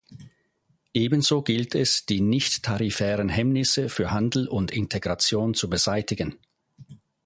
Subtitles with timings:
[0.95, 6.39] Ebenso gilt es, die nichttarifären Hemmnisse für Handel und Integration zu beseitigen.